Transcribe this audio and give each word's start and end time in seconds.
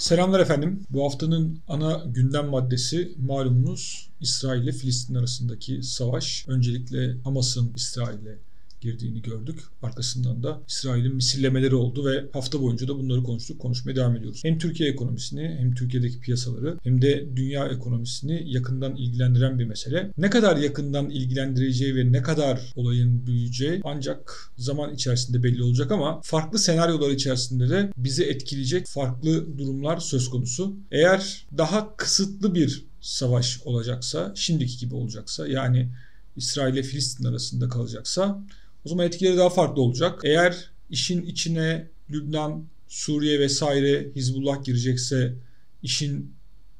Selamlar 0.00 0.40
efendim. 0.40 0.86
Bu 0.90 1.04
haftanın 1.04 1.58
ana 1.68 2.04
gündem 2.06 2.46
maddesi 2.46 3.12
malumunuz 3.18 4.10
İsrail 4.20 4.62
ile 4.62 4.72
Filistin 4.72 5.14
arasındaki 5.14 5.82
savaş. 5.82 6.44
Öncelikle 6.48 7.16
Hamas'ın 7.24 7.72
İsrail'e 7.76 8.38
girdiğini 8.80 9.22
gördük. 9.22 9.60
Arkasından 9.82 10.42
da 10.42 10.60
İsrail'in 10.68 11.14
misillemeleri 11.14 11.74
oldu 11.74 12.06
ve 12.06 12.24
hafta 12.32 12.60
boyunca 12.60 12.88
da 12.88 12.98
bunları 12.98 13.22
konuştuk. 13.22 13.60
Konuşmaya 13.60 13.96
devam 13.96 14.16
ediyoruz. 14.16 14.40
Hem 14.44 14.58
Türkiye 14.58 14.90
ekonomisini 14.90 15.56
hem 15.58 15.74
Türkiye'deki 15.74 16.20
piyasaları 16.20 16.78
hem 16.82 17.02
de 17.02 17.36
dünya 17.36 17.68
ekonomisini 17.68 18.42
yakından 18.46 18.96
ilgilendiren 18.96 19.58
bir 19.58 19.64
mesele. 19.64 20.12
Ne 20.18 20.30
kadar 20.30 20.56
yakından 20.56 21.10
ilgilendireceği 21.10 21.96
ve 21.96 22.12
ne 22.12 22.22
kadar 22.22 22.72
olayın 22.76 23.26
büyüyeceği 23.26 23.80
ancak 23.84 24.50
zaman 24.56 24.94
içerisinde 24.94 25.42
belli 25.42 25.62
olacak 25.62 25.92
ama 25.92 26.20
farklı 26.24 26.58
senaryolar 26.58 27.10
içerisinde 27.10 27.68
de 27.68 27.92
bizi 27.96 28.24
etkileyecek 28.24 28.86
farklı 28.86 29.58
durumlar 29.58 29.98
söz 29.98 30.30
konusu. 30.30 30.76
Eğer 30.90 31.46
daha 31.58 31.96
kısıtlı 31.96 32.54
bir 32.54 32.86
savaş 33.00 33.60
olacaksa, 33.64 34.32
şimdiki 34.36 34.78
gibi 34.78 34.94
olacaksa 34.94 35.48
yani 35.48 35.88
İsrail 36.36 36.74
ile 36.74 36.82
Filistin 36.82 37.24
arasında 37.24 37.68
kalacaksa 37.68 38.44
o 38.84 38.88
zaman 38.88 39.06
etkileri 39.06 39.36
daha 39.36 39.50
farklı 39.50 39.82
olacak. 39.82 40.20
Eğer 40.24 40.70
işin 40.90 41.22
içine 41.22 41.88
Lübnan, 42.10 42.64
Suriye 42.88 43.40
vesaire 43.40 44.10
Hizbullah 44.16 44.64
girecekse 44.64 45.34
işin 45.82 46.34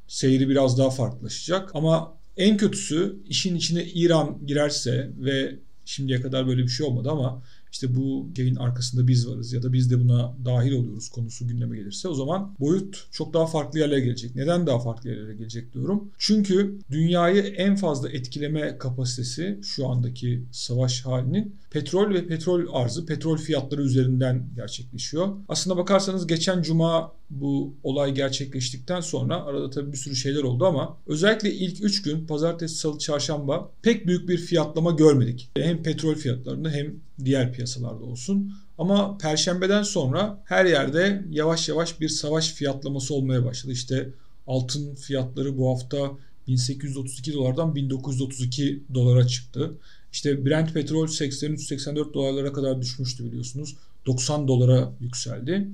seyri 0.08 0.48
biraz 0.48 0.78
daha 0.78 0.90
farklılaşacak. 0.90 1.70
Ama 1.74 2.16
en 2.36 2.56
kötüsü 2.56 3.16
işin 3.28 3.56
içine 3.56 3.84
İran 3.84 4.46
girerse 4.46 5.10
ve 5.18 5.56
şimdiye 5.84 6.20
kadar 6.20 6.46
böyle 6.46 6.62
bir 6.62 6.68
şey 6.68 6.86
olmadı 6.86 7.10
ama 7.10 7.42
işte 7.72 7.96
bu 7.96 8.28
şeyin 8.36 8.56
arkasında 8.56 9.08
biz 9.08 9.28
varız 9.28 9.52
ya 9.52 9.62
da 9.62 9.72
biz 9.72 9.90
de 9.90 10.00
buna 10.00 10.36
dahil 10.44 10.72
oluyoruz 10.72 11.08
konusu 11.08 11.48
gündeme 11.48 11.76
gelirse 11.76 12.08
o 12.08 12.14
zaman 12.14 12.54
boyut 12.60 13.06
çok 13.10 13.34
daha 13.34 13.46
farklı 13.46 13.78
yerlere 13.78 14.00
gelecek. 14.00 14.36
Neden 14.36 14.66
daha 14.66 14.78
farklı 14.78 15.10
yerlere 15.10 15.34
gelecek 15.34 15.74
diyorum? 15.74 16.10
Çünkü 16.18 16.78
dünyayı 16.90 17.42
en 17.42 17.76
fazla 17.76 18.08
etkileme 18.10 18.78
kapasitesi 18.78 19.58
şu 19.62 19.88
andaki 19.88 20.44
savaş 20.52 21.06
halinin 21.06 21.54
petrol 21.70 22.14
ve 22.14 22.26
petrol 22.26 22.66
arzı, 22.72 23.06
petrol 23.06 23.36
fiyatları 23.36 23.82
üzerinden 23.82 24.46
gerçekleşiyor. 24.56 25.28
Aslında 25.48 25.76
bakarsanız 25.76 26.26
geçen 26.26 26.62
cuma 26.62 27.12
bu 27.30 27.74
olay 27.82 28.14
gerçekleştikten 28.14 29.00
sonra 29.00 29.44
arada 29.44 29.70
tabii 29.70 29.92
bir 29.92 29.96
sürü 29.96 30.16
şeyler 30.16 30.42
oldu 30.42 30.66
ama 30.66 30.96
özellikle 31.06 31.52
ilk 31.52 31.84
3 31.84 32.02
gün 32.02 32.26
pazartesi, 32.26 32.74
salı, 32.74 32.98
çarşamba 32.98 33.70
pek 33.82 34.06
büyük 34.06 34.28
bir 34.28 34.38
fiyatlama 34.38 34.90
görmedik. 34.90 35.50
Hem 35.56 35.82
petrol 35.82 36.14
fiyatlarında 36.14 36.70
hem 36.70 36.94
diğer 37.24 37.52
piyasalarda 37.52 38.04
olsun. 38.04 38.52
Ama 38.78 39.18
perşembeden 39.18 39.82
sonra 39.82 40.42
her 40.44 40.64
yerde 40.64 41.24
yavaş 41.30 41.68
yavaş 41.68 42.00
bir 42.00 42.08
savaş 42.08 42.52
fiyatlaması 42.52 43.14
olmaya 43.14 43.44
başladı. 43.44 43.72
İşte 43.72 44.10
altın 44.46 44.94
fiyatları 44.94 45.58
bu 45.58 45.70
hafta 45.70 46.10
1832 46.48 47.32
dolardan 47.34 47.74
1932 47.74 48.82
dolara 48.94 49.26
çıktı. 49.26 49.72
İşte 50.12 50.46
Brent 50.46 50.74
petrol 50.74 51.06
83-84 51.06 52.14
dolarlara 52.14 52.52
kadar 52.52 52.82
düşmüştü 52.82 53.24
biliyorsunuz. 53.24 53.76
90 54.06 54.48
dolara 54.48 54.92
yükseldi. 55.00 55.68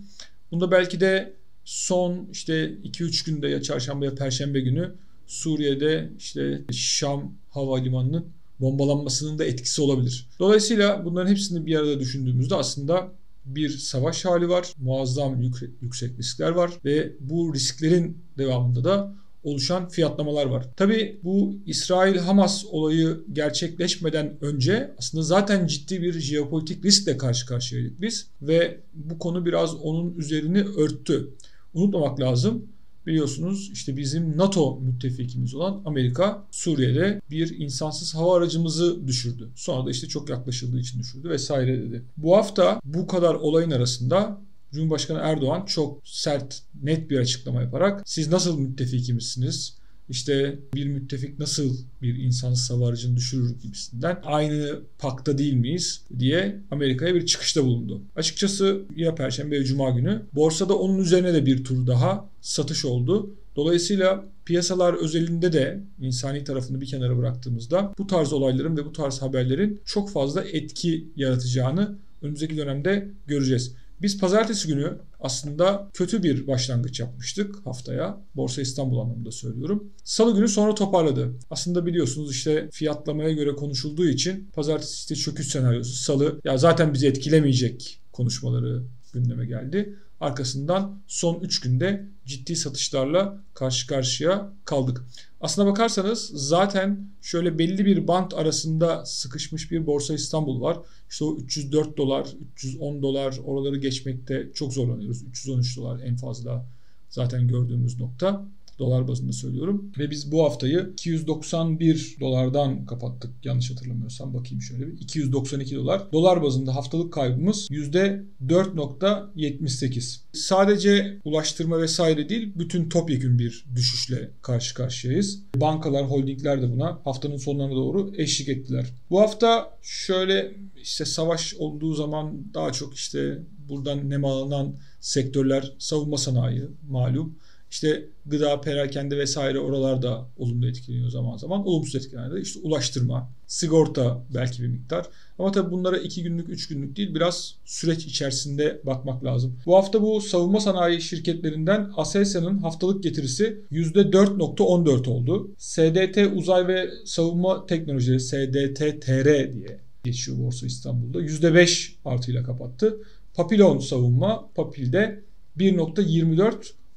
Bunda 0.50 0.70
belki 0.70 1.00
de 1.00 1.32
son 1.64 2.28
işte 2.32 2.74
2-3 2.84 3.26
günde 3.26 3.48
ya 3.48 3.62
çarşamba 3.62 4.04
ya 4.04 4.14
perşembe 4.14 4.60
günü 4.60 4.92
Suriye'de 5.26 6.10
işte 6.18 6.62
Şam 6.72 7.32
havalimanının 7.50 8.26
bombalanmasının 8.60 9.38
da 9.38 9.44
etkisi 9.44 9.82
olabilir. 9.82 10.28
Dolayısıyla 10.38 11.04
bunların 11.04 11.30
hepsini 11.30 11.66
bir 11.66 11.76
arada 11.76 12.00
düşündüğümüzde 12.00 12.54
aslında 12.54 13.12
bir 13.44 13.68
savaş 13.68 14.24
hali 14.24 14.48
var. 14.48 14.72
Muazzam 14.78 15.42
yüksek 15.82 16.18
riskler 16.18 16.50
var 16.50 16.70
ve 16.84 17.12
bu 17.20 17.54
risklerin 17.54 18.18
devamında 18.38 18.84
da 18.84 19.14
oluşan 19.46 19.88
fiyatlamalar 19.88 20.46
var. 20.46 20.66
Tabi 20.76 21.20
bu 21.24 21.54
İsrail-Hamas 21.66 22.64
olayı 22.70 23.20
gerçekleşmeden 23.32 24.36
önce 24.40 24.94
aslında 24.98 25.24
zaten 25.24 25.66
ciddi 25.66 26.02
bir 26.02 26.20
jeopolitik 26.20 26.84
riskle 26.84 27.16
karşı 27.16 27.46
karşıyaydık 27.46 28.00
biz 28.00 28.26
ve 28.42 28.80
bu 28.94 29.18
konu 29.18 29.46
biraz 29.46 29.74
onun 29.74 30.14
üzerini 30.14 30.62
örttü. 30.62 31.30
Unutmamak 31.74 32.20
lazım 32.20 32.66
biliyorsunuz 33.06 33.70
işte 33.72 33.96
bizim 33.96 34.36
NATO 34.36 34.80
müttefikimiz 34.80 35.54
olan 35.54 35.82
Amerika 35.84 36.44
Suriye'de 36.50 37.20
bir 37.30 37.58
insansız 37.58 38.14
hava 38.14 38.36
aracımızı 38.36 39.06
düşürdü. 39.06 39.48
Sonra 39.54 39.86
da 39.86 39.90
işte 39.90 40.08
çok 40.08 40.30
yaklaşıldığı 40.30 40.78
için 40.78 40.98
düşürdü 40.98 41.30
vesaire 41.30 41.82
dedi. 41.82 42.02
Bu 42.16 42.36
hafta 42.36 42.80
bu 42.84 43.06
kadar 43.06 43.34
olayın 43.34 43.70
arasında 43.70 44.40
Cumhurbaşkanı 44.72 45.18
Erdoğan 45.18 45.64
çok 45.66 46.00
sert, 46.04 46.62
net 46.82 47.10
bir 47.10 47.18
açıklama 47.18 47.62
yaparak 47.62 48.02
siz 48.06 48.28
nasıl 48.28 48.58
müttefikimizsiniz? 48.58 49.76
İşte 50.08 50.58
bir 50.74 50.86
müttefik 50.86 51.38
nasıl 51.38 51.76
bir 52.02 52.14
insansız 52.14 52.82
aracını 52.82 53.16
düşürür 53.16 53.54
gibisinden 53.62 54.18
aynı 54.24 54.80
pakta 54.98 55.38
değil 55.38 55.54
miyiz 55.54 56.02
diye 56.18 56.60
Amerika'ya 56.70 57.14
bir 57.14 57.26
çıkışta 57.26 57.64
bulundu. 57.64 58.02
Açıkçası 58.16 58.82
ya 58.96 59.14
Perşembe 59.14 59.56
ya 59.56 59.64
Cuma 59.64 59.90
günü 59.90 60.22
borsada 60.34 60.78
onun 60.78 60.98
üzerine 60.98 61.34
de 61.34 61.46
bir 61.46 61.64
tur 61.64 61.86
daha 61.86 62.28
satış 62.40 62.84
oldu. 62.84 63.30
Dolayısıyla 63.56 64.24
piyasalar 64.44 64.94
özelinde 64.94 65.52
de 65.52 65.80
insani 66.00 66.44
tarafını 66.44 66.80
bir 66.80 66.86
kenara 66.86 67.18
bıraktığımızda 67.18 67.92
bu 67.98 68.06
tarz 68.06 68.32
olayların 68.32 68.76
ve 68.76 68.84
bu 68.84 68.92
tarz 68.92 69.22
haberlerin 69.22 69.80
çok 69.84 70.10
fazla 70.10 70.44
etki 70.44 71.08
yaratacağını 71.16 71.96
önümüzdeki 72.22 72.56
dönemde 72.56 73.08
göreceğiz. 73.26 73.74
Biz 74.02 74.18
pazartesi 74.18 74.68
günü 74.68 74.98
aslında 75.20 75.90
kötü 75.94 76.22
bir 76.22 76.46
başlangıç 76.46 77.00
yapmıştık 77.00 77.66
haftaya. 77.66 78.20
Borsa 78.34 78.62
İstanbul 78.62 78.98
anlamında 78.98 79.30
söylüyorum. 79.30 79.90
Salı 80.04 80.34
günü 80.34 80.48
sonra 80.48 80.74
toparladı. 80.74 81.32
Aslında 81.50 81.86
biliyorsunuz 81.86 82.30
işte 82.30 82.68
fiyatlamaya 82.72 83.32
göre 83.32 83.54
konuşulduğu 83.54 84.08
için 84.08 84.50
pazartesi 84.54 84.94
işte 84.94 85.14
çöküş 85.14 85.48
senaryosu. 85.48 85.92
Salı 85.92 86.40
ya 86.44 86.58
zaten 86.58 86.94
bizi 86.94 87.06
etkilemeyecek 87.06 88.00
konuşmaları 88.12 88.82
gündeme 89.12 89.46
geldi. 89.46 89.96
Arkasından 90.20 90.98
son 91.06 91.40
3 91.40 91.60
günde 91.60 92.06
ciddi 92.26 92.56
satışlarla 92.56 93.40
karşı 93.54 93.86
karşıya 93.86 94.52
kaldık. 94.64 95.04
Aslına 95.40 95.70
bakarsanız 95.70 96.30
zaten 96.34 97.10
şöyle 97.22 97.58
belli 97.58 97.86
bir 97.86 98.08
bant 98.08 98.34
arasında 98.34 99.06
sıkışmış 99.06 99.70
bir 99.70 99.86
Borsa 99.86 100.14
İstanbul 100.14 100.60
var. 100.60 100.78
İşte 101.10 101.24
o 101.24 101.36
304 101.36 101.96
dolar, 101.96 102.28
310 102.52 103.02
dolar 103.02 103.38
oraları 103.44 103.76
geçmekte 103.76 104.50
çok 104.54 104.72
zorlanıyoruz. 104.72 105.22
313 105.22 105.76
dolar 105.76 106.00
en 106.00 106.16
fazla 106.16 106.66
zaten 107.08 107.48
gördüğümüz 107.48 108.00
nokta 108.00 108.46
dolar 108.78 109.08
bazında 109.08 109.32
söylüyorum. 109.32 109.92
Ve 109.98 110.10
biz 110.10 110.32
bu 110.32 110.44
haftayı 110.44 110.90
291 110.92 112.16
dolardan 112.20 112.86
kapattık 112.86 113.30
yanlış 113.44 113.70
hatırlamıyorsam 113.70 114.34
bakayım 114.34 114.62
şöyle 114.62 114.86
bir. 114.86 115.00
292 115.00 115.76
dolar. 115.76 116.12
Dolar 116.12 116.42
bazında 116.42 116.74
haftalık 116.74 117.12
kaybımız 117.12 117.68
%4.78. 117.70 120.18
Sadece 120.32 121.18
ulaştırma 121.24 121.80
vesaire 121.80 122.28
değil 122.28 122.52
bütün 122.56 122.88
topyekün 122.88 123.38
bir 123.38 123.64
düşüşle 123.74 124.30
karşı 124.42 124.74
karşıyayız. 124.74 125.42
Bankalar, 125.56 126.10
holdingler 126.10 126.62
de 126.62 126.72
buna 126.72 126.98
haftanın 127.04 127.36
sonlarına 127.36 127.74
doğru 127.74 128.12
eşlik 128.16 128.48
ettiler. 128.48 128.86
Bu 129.10 129.20
hafta 129.20 129.78
şöyle 129.82 130.54
işte 130.82 131.04
savaş 131.04 131.54
olduğu 131.54 131.94
zaman 131.94 132.54
daha 132.54 132.72
çok 132.72 132.94
işte 132.94 133.38
buradan 133.68 134.10
nemalanan 134.10 134.76
sektörler 135.00 135.72
savunma 135.78 136.18
sanayi 136.18 136.62
malum. 136.88 137.38
İşte 137.70 138.06
gıda, 138.26 138.60
perakende 138.60 139.18
vesaire 139.18 139.58
oralarda 139.58 140.26
olumlu 140.36 140.68
etkileniyor 140.68 141.10
zaman 141.10 141.36
zaman. 141.36 141.66
Olumsuz 141.66 141.94
etkileniyor. 141.94 142.38
İşte 142.38 142.60
ulaştırma, 142.62 143.30
sigorta 143.46 144.24
belki 144.34 144.62
bir 144.62 144.68
miktar. 144.68 145.06
Ama 145.38 145.52
tabii 145.52 145.70
bunlara 145.70 145.98
iki 145.98 146.22
günlük, 146.22 146.48
üç 146.48 146.68
günlük 146.68 146.96
değil 146.96 147.14
biraz 147.14 147.54
süreç 147.64 148.06
içerisinde 148.06 148.80
bakmak 148.84 149.24
lazım. 149.24 149.58
Bu 149.66 149.76
hafta 149.76 150.02
bu 150.02 150.20
savunma 150.20 150.60
sanayi 150.60 151.00
şirketlerinden 151.00 151.90
Aselsan'ın 151.96 152.58
haftalık 152.58 153.02
getirisi 153.02 153.60
%4.14 153.72 155.08
oldu. 155.08 155.50
SDT 155.58 156.36
Uzay 156.36 156.68
ve 156.68 156.90
Savunma 157.04 157.66
Teknolojileri 157.66 158.20
SDT-TR 158.20 159.52
diye 159.52 159.80
geçiyor 160.04 160.38
Borsa 160.38 160.66
İstanbul'da. 160.66 161.20
%5 161.22 161.92
artıyla 162.04 162.42
kapattı. 162.42 162.98
Papilon 163.34 163.78
Savunma 163.78 164.48
Papil'de 164.54 165.22
1.24 165.58 166.54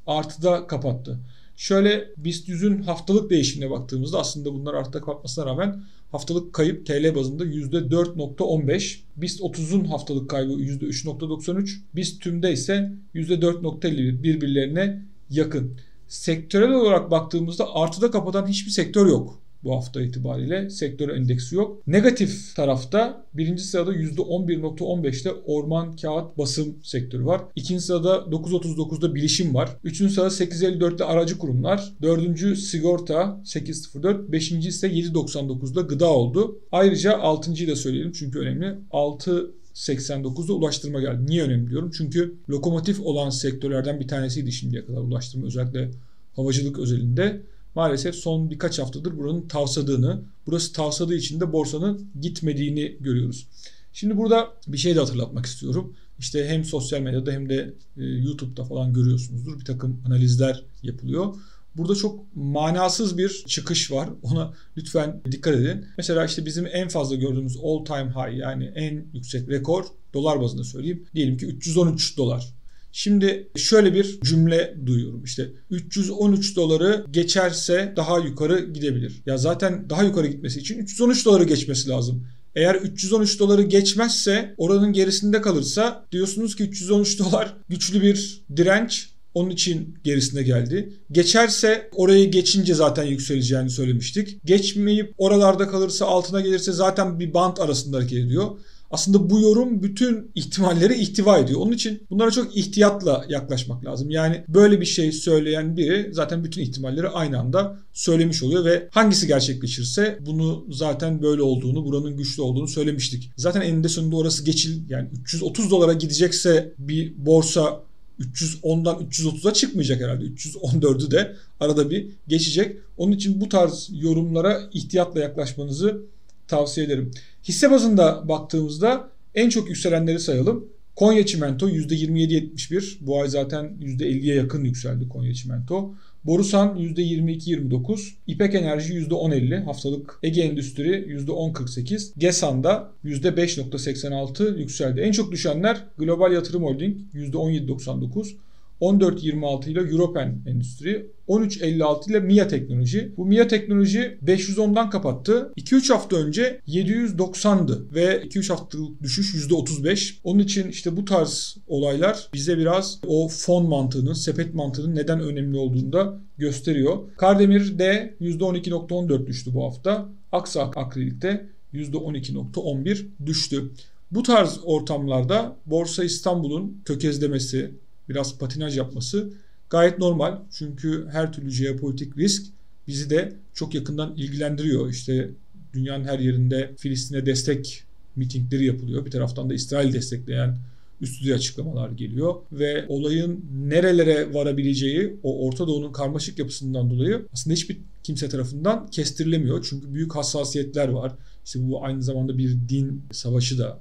artıda 0.10 0.68
kapattı. 0.68 1.20
Şöyle 1.56 2.10
BIST 2.18 2.50
100'ün 2.50 2.82
haftalık 2.82 3.30
değişimine 3.30 3.70
baktığımızda 3.72 4.20
aslında 4.20 4.54
bunlar 4.54 4.74
artıda 4.74 5.00
kapatmasına 5.00 5.46
rağmen 5.46 5.84
haftalık 6.12 6.54
kayıp 6.54 6.86
TL 6.86 7.16
bazında 7.16 7.46
%4.15. 7.46 9.00
BIST 9.18 9.42
30'un 9.42 9.86
haftalık 9.86 10.30
kaybı 10.30 10.52
%3.93. 10.52 11.80
BIST 11.96 12.22
tümde 12.22 12.52
ise 12.52 12.92
%4.51 13.16 14.24
birbirlerine 14.24 15.06
yakın. 15.30 15.80
Sektörel 16.08 16.72
olarak 16.72 17.12
baktığımızda 17.12 17.76
artıda 17.76 18.12
kapatan 18.12 18.48
hiçbir 18.48 18.72
sektör 18.72 19.08
yok. 19.08 19.40
Bu 19.64 19.76
hafta 19.76 20.02
itibariyle. 20.02 20.70
Sektör 20.70 21.10
endeksi 21.10 21.56
yok. 21.56 21.88
Negatif 21.88 22.56
tarafta 22.56 23.26
birinci 23.34 23.64
sırada 23.64 23.94
%11.15'te 23.94 25.32
orman, 25.32 25.96
kağıt, 25.96 26.38
basım 26.38 26.76
sektörü 26.84 27.26
var. 27.26 27.42
İkinci 27.56 27.84
sırada 27.84 28.16
9.39'da 28.16 29.16
bilişim 29.16 29.56
var. 29.56 29.70
Üçüncü 29.84 30.14
sırada 30.14 30.30
8.54'te 30.30 31.04
aracı 31.04 31.38
kurumlar. 31.38 31.94
Dördüncü 32.02 32.56
sigorta 32.56 33.42
8.04. 33.46 34.32
Beşinci 34.32 34.70
ise 34.70 34.88
7.99'da 34.88 35.82
gıda 35.82 36.14
oldu. 36.14 36.60
Ayrıca 36.72 37.18
altıncıyı 37.18 37.70
da 37.70 37.76
söyleyelim 37.76 38.12
çünkü 38.12 38.40
önemli. 38.40 38.76
6 38.92 39.52
89'da 39.76 40.54
ulaştırma 40.54 41.02
geldi. 41.02 41.26
Niye 41.26 41.44
önemli 41.44 41.70
diyorum? 41.70 41.92
Çünkü 41.98 42.36
lokomotif 42.50 43.00
olan 43.00 43.30
sektörlerden 43.30 44.00
bir 44.00 44.08
tanesiydi 44.08 44.52
şimdiye 44.52 44.86
kadar 44.86 45.02
ulaştırma 45.02 45.46
özellikle 45.48 45.92
havacılık 46.36 46.80
özelinde. 46.80 47.42
Maalesef 47.76 48.16
son 48.16 48.52
birkaç 48.52 48.80
haftadır 48.80 49.18
buranın 49.18 49.48
tavsadığını, 49.48 50.22
burası 50.48 50.74
tavsadığı 50.74 51.16
için 51.16 51.40
de 51.40 51.54
borsanın 51.54 52.10
gitmediğini 52.22 52.98
görüyoruz. 53.00 53.48
Şimdi 53.94 54.18
burada 54.18 54.48
bir 54.68 54.78
şey 54.78 54.96
de 54.96 55.00
hatırlatmak 55.00 55.46
istiyorum. 55.46 55.94
İşte 56.20 56.48
hem 56.48 56.66
sosyal 56.66 57.02
medyada 57.02 57.32
hem 57.32 57.50
de 57.50 57.74
e, 57.98 58.04
YouTube'da 58.04 58.64
falan 58.64 58.94
görüyorsunuzdur. 58.94 59.60
Bir 59.60 59.66
takım 59.66 60.02
analizler 60.06 60.64
yapılıyor. 60.84 61.36
Burada 61.76 61.96
çok 61.96 62.36
manasız 62.36 63.18
bir 63.18 63.44
çıkış 63.48 63.92
var. 63.92 64.10
Ona 64.24 64.54
lütfen 64.78 65.22
dikkat 65.32 65.56
edin. 65.56 65.86
Mesela 65.98 66.26
işte 66.26 66.46
bizim 66.46 66.68
en 66.72 66.88
fazla 66.88 67.16
gördüğümüz 67.16 67.58
all 67.64 67.86
time 67.86 68.10
high 68.10 68.38
yani 68.38 68.72
en 68.76 69.06
yüksek 69.14 69.50
rekor 69.50 69.86
dolar 70.14 70.42
bazında 70.42 70.64
söyleyeyim. 70.64 71.06
Diyelim 71.16 71.38
ki 71.38 71.46
313 71.46 72.18
dolar. 72.18 72.54
Şimdi 72.92 73.50
şöyle 73.56 73.94
bir 73.94 74.20
cümle 74.22 74.76
duyuyorum. 74.86 75.24
İşte 75.24 75.50
313 75.70 76.56
doları 76.56 77.06
geçerse 77.12 77.94
daha 77.96 78.20
yukarı 78.20 78.60
gidebilir. 78.60 79.22
Ya 79.26 79.38
zaten 79.38 79.90
daha 79.90 80.04
yukarı 80.04 80.28
gitmesi 80.28 80.60
için 80.60 80.78
313 80.80 81.26
doları 81.26 81.44
geçmesi 81.44 81.90
lazım. 81.90 82.28
Eğer 82.56 82.76
313 82.76 83.40
doları 83.40 83.62
geçmezse 83.62 84.54
oranın 84.58 84.94
gerisinde 84.94 85.42
kalırsa 85.42 86.06
diyorsunuz 86.12 86.56
ki 86.56 86.64
313 86.64 87.20
dolar 87.20 87.56
güçlü 87.70 88.02
bir 88.02 88.42
direnç 88.56 89.10
onun 89.34 89.50
için 89.50 89.98
gerisine 90.04 90.44
geldi. 90.44 90.94
Geçerse 91.12 91.90
orayı 91.96 92.32
geçince 92.32 92.74
zaten 92.74 93.04
yükseleceğini 93.04 93.70
söylemiştik. 93.70 94.46
Geçmeyip 94.46 95.14
oralarda 95.18 95.68
kalırsa 95.68 96.06
altına 96.06 96.42
gelirse 96.42 96.72
zaten 96.72 97.20
bir 97.20 97.34
bant 97.34 97.60
arasında 97.60 97.98
hareket 97.98 98.20
ediyor. 98.20 98.50
Aslında 98.92 99.30
bu 99.30 99.40
yorum 99.40 99.84
bütün 99.84 100.32
ihtimalleri 100.36 100.96
ihtiva 100.96 101.38
ediyor. 101.38 101.60
Onun 101.60 101.72
için 101.72 102.04
bunlara 102.10 102.32
çok 102.32 102.58
ihtiyatla 102.58 103.26
yaklaşmak 103.30 103.86
lazım. 103.86 104.10
Yani 104.10 104.44
böyle 104.48 104.82
bir 104.82 104.86
şey 104.86 105.12
söyleyen 105.12 105.78
biri 105.78 106.10
zaten 106.14 106.44
bütün 106.44 106.62
ihtimalleri 106.62 107.08
aynı 107.08 107.40
anda 107.40 107.78
söylemiş 107.94 108.44
oluyor 108.44 108.66
ve 108.66 108.88
hangisi 108.92 109.28
gerçekleşirse 109.28 110.20
bunu 110.26 110.66
zaten 110.70 111.22
böyle 111.22 111.42
olduğunu, 111.42 111.86
buranın 111.86 112.18
güçlü 112.18 112.42
olduğunu 112.42 112.68
söylemiştik. 112.68 113.32
Zaten 113.38 113.62
eninde 113.62 113.90
sonunda 113.90 114.16
orası 114.16 114.46
geçil 114.46 114.90
yani 114.90 115.08
330 115.22 115.72
dolara 115.72 115.94
gidecekse 115.94 116.74
bir 116.78 117.14
borsa 117.26 117.82
310'dan 118.20 118.96
330'a 118.96 119.54
çıkmayacak 119.54 120.02
herhalde. 120.02 120.24
314'ü 120.24 121.12
de 121.12 121.36
arada 121.60 121.90
bir 121.90 122.08
geçecek. 122.28 122.78
Onun 122.98 123.12
için 123.12 123.42
bu 123.42 123.50
tarz 123.50 123.90
yorumlara 123.94 124.62
ihtiyatla 124.74 125.20
yaklaşmanızı 125.20 126.02
tavsiye 126.50 126.86
ederim. 126.86 127.12
Hisse 127.44 127.72
bazında 127.72 128.28
baktığımızda 128.28 129.10
en 129.36 129.50
çok 129.50 129.70
yükselenleri 129.70 130.20
sayalım. 130.20 130.66
Konya 130.96 131.26
Çimento 131.26 131.70
%27.71. 131.70 132.98
Bu 133.02 133.22
ay 133.22 133.30
zaten 133.30 133.66
%50'ye 133.82 134.36
yakın 134.36 134.64
yükseldi 134.64 135.10
Konya 135.10 135.34
Çimento. 135.34 135.94
Borusan 136.26 136.78
%22.29, 136.78 138.10
İpek 138.28 138.56
Enerji 138.56 138.94
%10.50, 138.94 139.64
haftalık 139.64 140.20
Ege 140.24 140.42
Endüstri 140.42 140.90
%10.48, 140.90 142.12
Gesan'da 142.18 142.92
%5.86 143.06 144.60
yükseldi. 144.60 145.00
En 145.00 145.12
çok 145.12 145.32
düşenler 145.32 145.84
Global 145.98 146.32
Yatırım 146.34 146.64
Holding 146.64 146.98
%17.99, 147.14 148.34
14.26 148.82 149.70
ile 149.70 149.80
Europen 149.80 150.42
Endüstri, 150.48 151.06
13.56 151.28 152.10
ile 152.10 152.20
MIA 152.20 152.48
Teknoloji. 152.48 153.12
Bu 153.18 153.26
MIA 153.26 153.48
Teknoloji 153.48 154.18
510'dan 154.26 154.90
kapattı. 154.90 155.54
2-3 155.58 155.94
hafta 155.94 156.16
önce 156.16 156.62
790'dı 156.68 157.94
ve 157.94 158.22
2-3 158.24 158.50
haftalık 158.50 159.04
düşüş 159.04 159.36
%35. 159.36 160.16
Onun 160.24 160.40
için 160.40 160.70
işte 160.70 160.98
bu 160.98 161.06
tarz 161.06 161.58
olaylar 161.68 162.30
bize 162.34 162.58
biraz 162.58 163.00
o 163.08 163.28
fon 163.28 163.70
mantığının, 163.70 164.14
sepet 164.14 164.54
mantığının 164.54 164.96
neden 164.96 165.20
önemli 165.20 165.58
olduğunu 165.58 165.94
da 165.94 166.20
gösteriyor. 166.38 166.98
Kardemir 167.18 167.80
de 167.80 168.16
%12.14 168.22 169.28
düştü 169.28 169.54
bu 169.54 169.64
hafta. 169.64 170.10
Aksa 170.32 170.62
Akrilik'te 170.62 171.46
%12.11 171.74 173.06
düştü. 173.26 173.72
Bu 174.12 174.24
tarz 174.24 174.60
ortamlarda 174.64 175.56
Borsa 175.66 176.04
İstanbul'un 176.04 176.82
tökezlemesi, 176.86 177.72
biraz 178.10 178.38
patinaj 178.38 178.78
yapması 178.78 179.34
gayet 179.70 180.00
normal. 180.00 180.40
Çünkü 180.52 181.08
her 181.12 181.34
türlü 181.34 181.52
jeopolitik 181.52 182.18
risk 182.18 182.46
bizi 182.88 183.10
de 183.10 183.36
çok 183.54 183.76
yakından 183.76 184.16
ilgilendiriyor. 184.16 184.90
İşte 184.90 185.30
dünyanın 185.74 186.04
her 186.04 186.20
yerinde 186.20 186.72
Filistin'e 186.78 187.26
destek 187.26 187.84
mitingleri 188.16 188.66
yapılıyor. 188.66 189.06
Bir 189.06 189.12
taraftan 189.12 189.50
da 189.50 189.54
İsrail 189.54 189.94
destekleyen 189.94 190.58
üst 191.02 191.22
düzey 191.22 191.34
açıklamalar 191.34 191.90
geliyor 191.90 192.36
ve 192.52 192.86
olayın 192.88 193.46
nerelere 193.64 194.34
varabileceği 194.34 195.20
o 195.24 195.48
Orta 195.48 195.68
Doğu'nun 195.68 195.92
karmaşık 195.92 196.40
yapısından 196.40 196.90
dolayı 196.90 197.26
aslında 197.34 197.54
hiçbir 197.54 197.78
kimse 198.04 198.30
tarafından 198.30 198.88
kestirilemiyor. 198.88 199.66
Çünkü 199.70 199.94
büyük 199.94 200.16
hassasiyetler 200.16 200.88
var. 200.88 201.12
İşte 201.46 201.60
bu 201.70 201.86
aynı 201.86 202.04
zamanda 202.04 202.38
bir 202.38 202.58
din 202.70 203.02
savaşı 203.12 203.58
da 203.58 203.80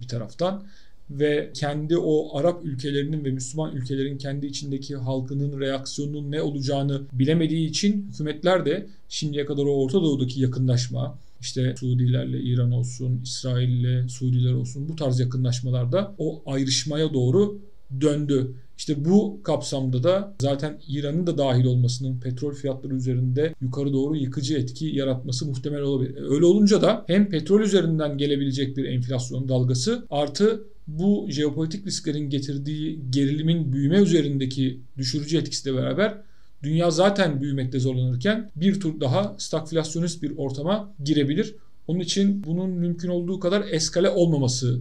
bir 0.00 0.08
taraftan 0.08 0.64
ve 1.10 1.50
kendi 1.54 1.96
o 1.96 2.38
Arap 2.38 2.64
ülkelerinin 2.64 3.24
ve 3.24 3.30
Müslüman 3.30 3.76
ülkelerin 3.76 4.18
kendi 4.18 4.46
içindeki 4.46 4.96
halkının 4.96 5.60
reaksiyonunun 5.60 6.30
ne 6.30 6.42
olacağını 6.42 7.02
bilemediği 7.12 7.68
için 7.68 8.08
hükümetler 8.12 8.66
de 8.66 8.86
şimdiye 9.08 9.46
kadar 9.46 9.64
o 9.64 9.82
Orta 9.82 10.02
Doğu'daki 10.02 10.40
yakınlaşma, 10.40 11.18
işte 11.40 11.74
Suudilerle 11.80 12.40
İran 12.40 12.72
olsun, 12.72 13.20
İsrail'le 13.22 14.08
Suudiler 14.08 14.52
olsun 14.52 14.88
bu 14.88 14.96
tarz 14.96 15.20
yakınlaşmalarda 15.20 16.14
o 16.18 16.42
ayrışmaya 16.46 17.14
doğru 17.14 17.58
döndü. 18.00 18.54
İşte 18.78 19.04
bu 19.04 19.40
kapsamda 19.42 20.02
da 20.02 20.34
zaten 20.40 20.80
İran'ın 20.88 21.26
da 21.26 21.38
dahil 21.38 21.64
olmasının 21.64 22.20
petrol 22.20 22.54
fiyatları 22.54 22.94
üzerinde 22.94 23.54
yukarı 23.60 23.92
doğru 23.92 24.16
yıkıcı 24.16 24.58
etki 24.58 24.86
yaratması 24.86 25.46
muhtemel 25.46 25.80
olabilir. 25.80 26.22
Öyle 26.30 26.44
olunca 26.44 26.82
da 26.82 27.04
hem 27.06 27.28
petrol 27.28 27.60
üzerinden 27.60 28.18
gelebilecek 28.18 28.76
bir 28.76 28.84
enflasyon 28.84 29.48
dalgası 29.48 30.06
artı 30.10 30.64
bu 30.86 31.26
jeopolitik 31.28 31.86
risklerin 31.86 32.30
getirdiği 32.30 33.00
gerilimin 33.10 33.72
büyüme 33.72 33.98
üzerindeki 33.98 34.80
düşürücü 34.96 35.38
etkisiyle 35.38 35.76
beraber 35.76 36.22
dünya 36.62 36.90
zaten 36.90 37.40
büyümekte 37.40 37.80
zorlanırken 37.80 38.50
bir 38.56 38.80
tur 38.80 39.00
daha 39.00 39.36
stagflasyonist 39.38 40.22
bir 40.22 40.36
ortama 40.36 40.94
girebilir. 41.04 41.54
Onun 41.86 42.00
için 42.00 42.44
bunun 42.44 42.70
mümkün 42.70 43.08
olduğu 43.08 43.40
kadar 43.40 43.64
eskale 43.70 44.10
olmaması 44.10 44.80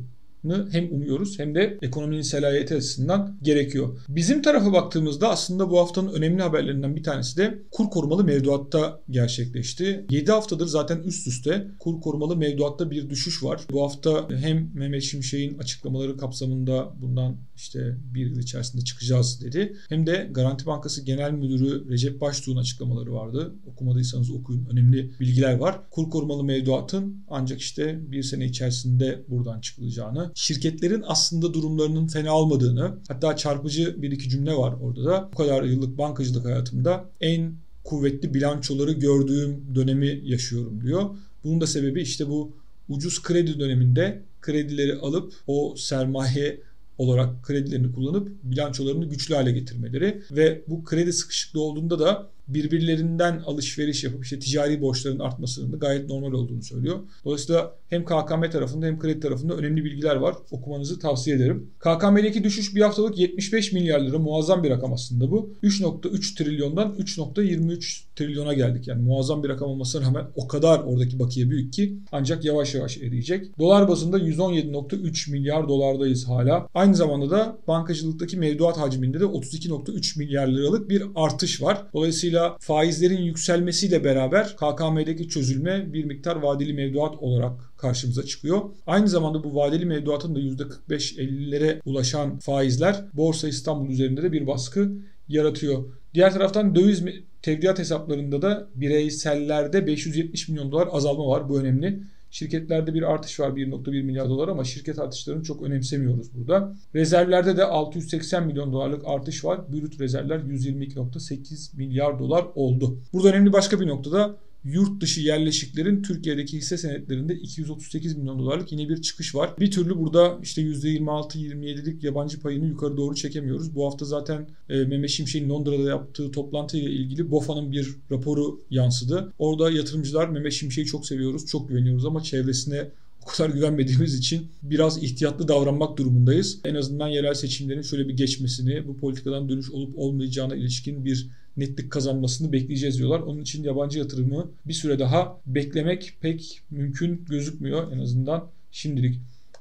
hem 0.71 0.91
umuyoruz 0.91 1.39
hem 1.39 1.55
de 1.55 1.77
ekonominin 1.81 2.21
selayeti 2.21 2.75
açısından 2.75 3.37
gerekiyor. 3.41 3.99
Bizim 4.09 4.41
tarafa 4.41 4.73
baktığımızda 4.73 5.29
aslında 5.29 5.69
bu 5.69 5.79
haftanın 5.79 6.13
önemli 6.13 6.41
haberlerinden 6.41 6.95
bir 6.95 7.03
tanesi 7.03 7.37
de 7.37 7.59
kur 7.71 7.89
korumalı 7.89 8.23
mevduatta 8.23 9.01
gerçekleşti. 9.09 10.05
7 10.09 10.31
haftadır 10.31 10.67
zaten 10.67 10.97
üst 10.97 11.27
üste 11.27 11.67
kur 11.79 12.01
korumalı 12.01 12.37
mevduatta 12.37 12.91
bir 12.91 13.09
düşüş 13.09 13.43
var. 13.43 13.61
Bu 13.71 13.83
hafta 13.83 14.29
hem 14.29 14.71
Mehmet 14.73 15.03
Şimşek'in 15.03 15.57
açıklamaları 15.57 16.17
kapsamında 16.17 16.93
bundan 17.01 17.35
işte 17.55 17.97
bir 18.13 18.25
yıl 18.25 18.39
içerisinde 18.39 18.83
çıkacağız 18.83 19.41
dedi. 19.41 19.75
Hem 19.89 20.07
de 20.07 20.29
Garanti 20.31 20.65
Bankası 20.65 21.05
Genel 21.05 21.31
Müdürü 21.31 21.89
Recep 21.89 22.21
Baştuğ'un 22.21 22.57
açıklamaları 22.57 23.13
vardı. 23.13 23.53
Okumadıysanız 23.67 24.31
okuyun. 24.31 24.65
Önemli 24.71 25.11
bilgiler 25.19 25.53
var. 25.53 25.79
Kur 25.91 26.09
korumalı 26.09 26.43
mevduatın 26.43 27.23
ancak 27.29 27.59
işte 27.59 27.99
bir 28.11 28.23
sene 28.23 28.45
içerisinde 28.45 29.23
buradan 29.27 29.61
çıkılacağını, 29.61 30.31
şirketlerin 30.37 31.03
aslında 31.07 31.53
durumlarının 31.53 32.07
fena 32.07 32.37
olmadığını, 32.37 32.97
hatta 33.07 33.35
çarpıcı 33.35 34.01
bir 34.01 34.11
iki 34.11 34.29
cümle 34.29 34.53
var 34.53 34.73
orada 34.81 35.05
da. 35.05 35.29
Bu 35.33 35.37
kadar 35.37 35.63
yıllık 35.63 35.97
bankacılık 35.97 36.45
hayatımda 36.45 37.09
en 37.21 37.53
kuvvetli 37.83 38.33
bilançoları 38.33 38.91
gördüğüm 38.91 39.75
dönemi 39.75 40.21
yaşıyorum 40.23 40.81
diyor. 40.81 41.09
Bunun 41.43 41.61
da 41.61 41.67
sebebi 41.67 42.01
işte 42.01 42.27
bu 42.29 42.51
ucuz 42.89 43.21
kredi 43.21 43.59
döneminde 43.59 44.21
kredileri 44.41 44.95
alıp 44.95 45.33
o 45.47 45.75
sermaye 45.77 46.61
olarak 46.97 47.43
kredilerini 47.43 47.91
kullanıp 47.91 48.29
bilançolarını 48.43 49.05
güçlü 49.05 49.35
hale 49.35 49.51
getirmeleri 49.51 50.21
ve 50.31 50.61
bu 50.67 50.83
kredi 50.83 51.13
sıkışıklığı 51.13 51.61
olduğunda 51.61 51.99
da 51.99 52.29
birbirlerinden 52.47 53.39
alışveriş 53.45 54.03
yapıp 54.03 54.23
işte 54.23 54.39
ticari 54.39 54.81
borçların 54.81 55.19
artmasının 55.19 55.71
da 55.73 55.77
gayet 55.77 56.09
normal 56.09 56.31
olduğunu 56.31 56.63
söylüyor. 56.63 56.99
Dolayısıyla 57.25 57.75
hem 57.89 58.05
KKM 58.05 58.49
tarafında 58.51 58.85
hem 58.85 58.99
kredi 58.99 59.19
tarafında 59.19 59.53
önemli 59.53 59.85
bilgiler 59.85 60.15
var. 60.15 60.35
Okumanızı 60.51 60.99
tavsiye 60.99 61.35
ederim. 61.35 61.71
KKM'deki 61.79 62.43
düşüş 62.43 62.75
bir 62.75 62.81
haftalık 62.81 63.17
75 63.17 63.73
milyar 63.73 63.99
lira 63.99 64.19
muazzam 64.19 64.63
bir 64.63 64.69
rakam 64.69 64.93
aslında 64.93 65.31
bu. 65.31 65.53
3.3 65.63 66.37
trilyondan 66.37 66.91
3.23 66.91 68.03
trilyona 68.15 68.53
geldik. 68.53 68.87
Yani 68.87 69.01
muazzam 69.01 69.43
bir 69.43 69.49
rakam 69.49 69.69
olmasına 69.69 70.05
rağmen 70.05 70.25
o 70.35 70.47
kadar 70.47 70.79
oradaki 70.79 71.19
bakiye 71.19 71.49
büyük 71.49 71.73
ki 71.73 71.97
ancak 72.11 72.45
yavaş 72.45 72.75
yavaş 72.75 72.97
eriyecek. 72.97 73.59
Dolar 73.59 73.87
bazında 73.87 74.19
117.3 74.19 75.31
milyar 75.31 75.69
dolardayız 75.69 76.27
hala. 76.27 76.67
Aynı 76.73 76.95
zamanda 76.95 77.29
da 77.29 77.57
bankacılıktaki 77.67 78.37
mevduat 78.37 78.77
hacminde 78.77 79.19
de 79.19 79.23
32.3 79.23 80.19
milyar 80.19 80.47
liralık 80.47 80.89
bir 80.89 81.03
artış 81.15 81.61
var. 81.61 81.83
Dolayısıyla 81.93 82.57
faizlerin 82.59 83.21
yükselmesiyle 83.21 84.03
beraber 84.03 84.55
KKM'deki 84.55 85.29
çözülme 85.29 85.93
bir 85.93 86.05
miktar 86.05 86.35
vadeli 86.35 86.73
mevduat 86.73 87.15
olarak 87.15 87.76
karşımıza 87.77 88.23
çıkıyor. 88.23 88.61
Aynı 88.87 89.07
zamanda 89.07 89.43
bu 89.43 89.55
vadeli 89.55 89.85
mevduatın 89.85 90.35
da 90.35 90.39
%45-50'lere 90.39 91.79
ulaşan 91.85 92.39
faizler 92.39 93.05
Borsa 93.13 93.47
İstanbul 93.47 93.89
üzerinde 93.89 94.23
de 94.23 94.31
bir 94.31 94.47
baskı 94.47 94.91
yaratıyor. 95.27 95.83
Diğer 96.13 96.33
taraftan 96.33 96.75
döviz 96.75 97.03
tevdiat 97.41 97.79
hesaplarında 97.79 98.41
da 98.41 98.67
bireysellerde 98.75 99.87
570 99.87 100.49
milyon 100.49 100.71
dolar 100.71 100.89
azalma 100.91 101.27
var. 101.27 101.49
Bu 101.49 101.59
önemli. 101.59 101.99
Şirketlerde 102.31 102.93
bir 102.93 103.03
artış 103.13 103.39
var 103.39 103.49
1.1 103.49 104.03
milyar 104.03 104.29
dolar 104.29 104.47
ama 104.47 104.63
şirket 104.63 104.99
artışlarını 104.99 105.43
çok 105.43 105.61
önemsemiyoruz 105.61 106.35
burada. 106.35 106.75
Rezervlerde 106.95 107.57
de 107.57 107.63
680 107.63 108.47
milyon 108.47 108.73
dolarlık 108.73 109.01
artış 109.05 109.45
var. 109.45 109.73
Brüt 109.73 109.99
rezervler 109.99 110.39
122.8 110.39 111.77
milyar 111.77 112.19
dolar 112.19 112.45
oldu. 112.55 112.97
Burada 113.13 113.29
önemli 113.29 113.53
başka 113.53 113.79
bir 113.79 113.87
noktada 113.87 114.35
yurt 114.67 115.01
dışı 115.01 115.21
yerleşiklerin 115.21 116.01
Türkiye'deki 116.01 116.57
hisse 116.57 116.77
senetlerinde 116.77 117.35
238 117.35 118.17
milyon 118.17 118.39
dolarlık 118.39 118.71
yine 118.71 118.89
bir 118.89 119.01
çıkış 119.01 119.35
var. 119.35 119.53
Bir 119.59 119.71
türlü 119.71 119.97
burada 119.97 120.39
işte 120.43 120.61
%26-27'lik 120.61 122.03
yabancı 122.03 122.39
payını 122.39 122.67
yukarı 122.67 122.97
doğru 122.97 123.15
çekemiyoruz. 123.15 123.75
Bu 123.75 123.85
hafta 123.85 124.05
zaten 124.05 124.47
e, 124.69 124.83
Mehmet 124.83 125.09
Şimşek'in 125.09 125.49
Londra'da 125.49 125.89
yaptığı 125.89 126.31
toplantıyla 126.31 126.89
ilgili 126.89 127.31
BOFA'nın 127.31 127.71
bir 127.71 127.95
raporu 128.11 128.61
yansıdı. 128.69 129.33
Orada 129.39 129.71
yatırımcılar 129.71 130.27
Mehmet 130.29 130.53
Şimşek'i 130.53 130.87
çok 130.87 131.05
seviyoruz, 131.05 131.45
çok 131.45 131.69
güveniyoruz 131.69 132.05
ama 132.05 132.23
çevresine 132.23 132.87
o 133.23 133.29
kadar 133.29 133.49
güvenmediğimiz 133.49 134.15
için 134.15 134.47
biraz 134.63 135.03
ihtiyatlı 135.03 135.47
davranmak 135.47 135.97
durumundayız. 135.97 136.59
En 136.65 136.75
azından 136.75 137.07
yerel 137.07 137.33
seçimlerin 137.33 137.81
şöyle 137.81 138.07
bir 138.07 138.13
geçmesini, 138.13 138.87
bu 138.87 138.97
politikadan 138.97 139.49
dönüş 139.49 139.71
olup 139.71 139.97
olmayacağına 139.97 140.55
ilişkin 140.55 141.05
bir 141.05 141.27
netlik 141.57 141.91
kazanmasını 141.91 142.51
bekleyeceğiz 142.51 142.97
diyorlar. 142.97 143.19
Onun 143.19 143.41
için 143.41 143.63
yabancı 143.63 143.99
yatırımı 143.99 144.51
bir 144.65 144.73
süre 144.73 144.99
daha 144.99 145.41
beklemek 145.45 146.13
pek 146.21 146.61
mümkün 146.71 147.25
gözükmüyor 147.29 147.91
en 147.91 147.99
azından 147.99 148.47
şimdilik. 148.71 149.19